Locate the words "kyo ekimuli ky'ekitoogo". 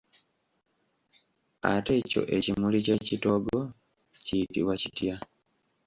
2.09-3.57